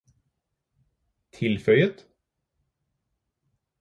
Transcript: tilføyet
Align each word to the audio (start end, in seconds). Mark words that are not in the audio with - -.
tilføyet 1.31 1.97